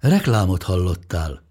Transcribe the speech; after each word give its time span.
Reklámot 0.00 0.62
hallottál. 0.62 1.42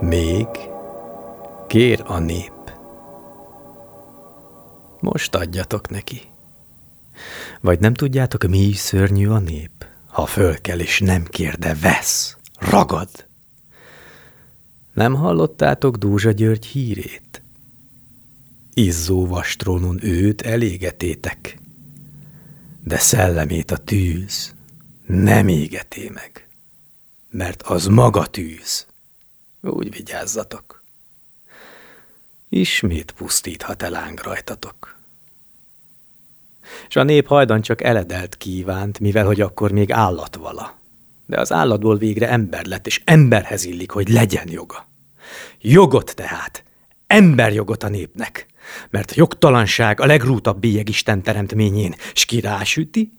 Még 0.00 0.46
kér 1.66 2.02
a 2.06 2.18
nép. 2.18 2.52
Most 5.00 5.34
adjatok 5.34 5.88
neki. 5.88 6.20
Vagy 7.60 7.80
nem 7.80 7.94
tudjátok, 7.94 8.46
mi 8.46 8.72
szörnyű 8.72 9.28
a 9.28 9.38
nép? 9.38 9.86
Ha 10.06 10.26
fölkel 10.26 10.80
és 10.80 11.00
nem 11.00 11.24
kér, 11.24 11.58
de 11.58 11.74
vesz, 11.74 12.36
ragad. 12.58 13.08
Nem 14.92 15.14
hallottátok 15.14 15.96
Dúzsa 15.96 16.30
György 16.30 16.66
hírét? 16.66 17.42
Izzó 18.74 19.26
vastrónon 19.26 20.04
őt 20.04 20.42
elégetétek, 20.42 21.58
de 22.84 22.98
szellemét 22.98 23.70
a 23.70 23.76
tűz 23.76 24.54
nem 25.06 25.48
égeté 25.48 26.10
meg, 26.14 26.48
mert 27.30 27.62
az 27.62 27.86
maga 27.86 28.26
tűz. 28.26 28.87
Úgy 29.60 29.90
vigyázzatok. 29.90 30.82
Ismét 32.48 33.12
pusztíthat 33.12 33.82
el 33.82 33.90
láng 33.90 34.20
rajtatok. 34.22 34.96
És 36.88 36.96
a 36.96 37.02
nép 37.02 37.26
hajdan 37.26 37.60
csak 37.60 37.82
eledelt 37.82 38.36
kívánt, 38.36 39.00
mivel 39.00 39.24
hogy 39.24 39.40
akkor 39.40 39.72
még 39.72 39.92
állat 39.92 40.36
vala. 40.36 40.78
De 41.26 41.40
az 41.40 41.52
állatból 41.52 41.96
végre 41.96 42.28
ember 42.28 42.66
lett, 42.66 42.86
és 42.86 43.02
emberhez 43.04 43.64
illik, 43.64 43.90
hogy 43.90 44.08
legyen 44.08 44.50
joga. 44.50 44.86
Jogot 45.60 46.14
tehát, 46.14 46.64
emberjogot 47.06 47.82
a 47.82 47.88
népnek, 47.88 48.46
mert 48.90 49.14
jogtalanság 49.14 50.00
a 50.00 50.06
legrútabb 50.06 50.60
bélyeg 50.60 50.88
Isten 50.88 51.22
teremtményén, 51.22 51.94
s 52.14 52.24
ki 52.24 52.40
rásüti, 52.40 53.12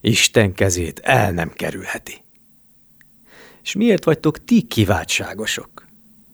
Isten 0.00 0.54
kezét 0.54 0.98
el 0.98 1.32
nem 1.32 1.52
kerülheti. 1.52 2.22
És 3.62 3.74
miért 3.74 4.04
vagytok 4.04 4.44
ti 4.44 4.62
kiváltságosok? 4.62 5.79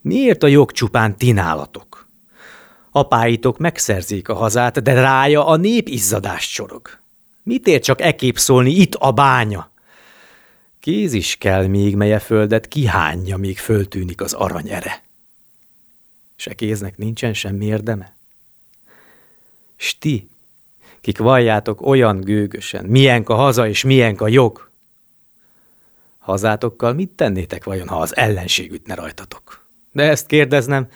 Miért 0.06 0.42
a 0.42 0.46
jog 0.46 0.72
csupán 0.72 1.16
tinálatok? 1.16 2.08
Apáitok 2.90 3.58
megszerzik 3.58 4.28
a 4.28 4.34
hazát, 4.34 4.82
de 4.82 4.92
rája 4.92 5.46
a 5.46 5.56
nép 5.56 5.88
izzadást 5.88 6.52
csorog. 6.52 6.98
Mit 7.42 7.66
ér 7.66 7.80
csak 7.80 8.00
ekép 8.00 8.38
szólni 8.38 8.70
itt 8.70 8.94
a 8.94 9.12
bánya? 9.12 9.70
Kéz 10.80 11.12
is 11.12 11.36
kell 11.36 11.66
még, 11.66 11.96
melye 11.96 12.18
földet 12.18 12.68
kihányja, 12.68 13.36
míg 13.36 13.58
föltűnik 13.58 14.20
az 14.20 14.32
arany 14.32 14.68
ere. 14.68 15.02
Se 16.36 16.54
kéznek 16.54 16.96
nincsen 16.96 17.34
semmi 17.34 17.64
érdeme? 17.64 18.16
S 19.76 19.98
ti, 19.98 20.28
kik 21.00 21.18
valljátok 21.18 21.86
olyan 21.86 22.20
gőgösen, 22.20 22.84
milyenk 22.84 23.28
a 23.28 23.34
haza 23.34 23.68
és 23.68 23.84
milyenk 23.84 24.20
a 24.20 24.28
jog, 24.28 24.70
Hazátokkal 26.18 26.92
mit 26.92 27.10
tennétek 27.10 27.64
vajon, 27.64 27.88
ha 27.88 28.00
az 28.00 28.16
ellenség 28.16 28.72
ütne 28.72 28.94
rajtatok? 28.94 29.65
De 29.96 30.02
ezt 30.02 30.26
kérdeznem, 30.26 30.88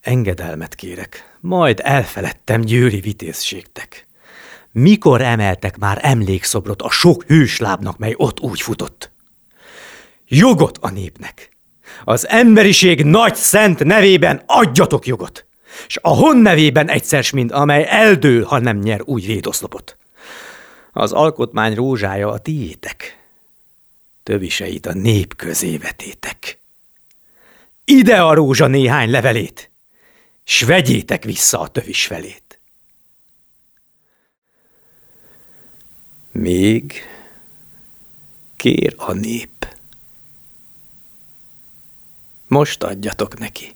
engedelmet 0.00 0.74
kérek, 0.74 1.36
majd 1.40 1.80
elfeledtem 1.82 2.60
győri 2.60 3.00
vitézségtek. 3.00 4.06
Mikor 4.72 5.20
emeltek 5.20 5.78
már 5.78 5.98
emlékszobrot 6.02 6.82
a 6.82 6.90
sok 6.90 7.24
hőslábnak, 7.24 7.98
mely 7.98 8.14
ott 8.16 8.40
úgy 8.40 8.60
futott? 8.60 9.10
Jogot 10.28 10.78
a 10.80 10.90
népnek! 10.90 11.50
Az 12.04 12.28
emberiség 12.28 13.04
nagy 13.04 13.34
szent 13.34 13.84
nevében 13.84 14.42
adjatok 14.46 15.06
jogot! 15.06 15.46
S 15.86 15.98
a 16.02 16.08
hon 16.08 16.36
nevében 16.36 16.88
egyszer 16.88 17.24
mind, 17.32 17.50
amely 17.52 17.86
eldől, 17.88 18.44
ha 18.44 18.58
nem 18.58 18.78
nyer 18.78 19.00
új 19.04 19.22
védoszlopot. 19.22 19.96
Az 20.92 21.12
alkotmány 21.12 21.74
rózsája 21.74 22.28
a 22.28 22.38
tiétek, 22.38 23.18
töviseit 24.22 24.86
a 24.86 24.92
nép 24.92 25.36
közé 25.36 25.76
vetétek. 25.76 26.64
Ide 27.88 28.22
a 28.22 28.34
rózsa 28.34 28.66
néhány 28.66 29.10
levelét, 29.10 29.70
s 30.44 30.62
vegyétek 30.62 31.24
vissza 31.24 31.60
a 31.60 31.68
tövis 31.68 32.06
felét. 32.06 32.60
Még 36.32 36.92
kér 38.56 38.94
a 38.96 39.12
nép. 39.12 39.76
Most 42.46 42.82
adjatok 42.82 43.38
neki. 43.38 43.74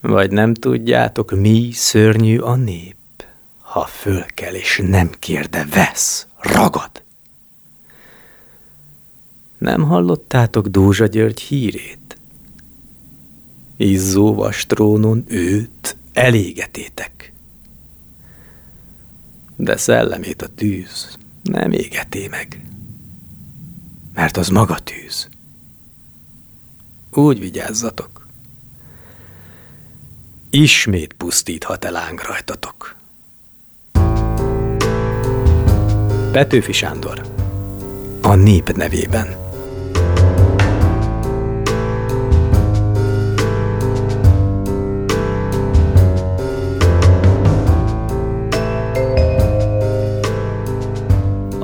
Vagy 0.00 0.30
nem 0.30 0.54
tudjátok, 0.54 1.30
mi 1.30 1.70
szörnyű 1.72 2.38
a 2.38 2.54
nép, 2.54 3.24
ha 3.60 3.86
fölkel 3.86 4.54
és 4.54 4.80
nem 4.84 5.10
kér, 5.18 5.48
de 5.48 5.64
vesz, 5.64 6.26
ragad. 6.38 7.02
Nem 9.58 9.82
hallottátok 9.82 10.66
Dózsa 10.66 11.06
György 11.06 11.40
hírét? 11.40 12.01
Izzó 13.82 14.34
vastrónon 14.34 15.24
őt 15.26 15.96
elégetétek. 16.12 17.32
De 19.56 19.76
szellemét 19.76 20.42
a 20.42 20.48
tűz 20.54 21.18
nem 21.42 21.72
égeté 21.72 22.28
meg, 22.28 22.62
mert 24.14 24.36
az 24.36 24.48
maga 24.48 24.78
tűz. 24.78 25.28
Úgy 27.12 27.40
vigyázzatok. 27.40 28.26
Ismét 30.50 31.12
pusztíthat 31.12 31.84
el 31.84 31.92
láng 31.92 32.20
rajtatok. 32.26 32.96
Petőfi 36.32 36.72
Sándor 36.72 37.34
a 38.20 38.34
nép 38.34 38.72
nevében. 38.72 39.41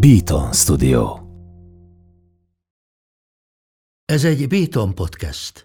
Beaton 0.00 0.52
Studio. 0.52 1.18
Ez 4.04 4.24
egy 4.24 4.48
Beaton 4.48 4.94
podcast. 4.94 5.64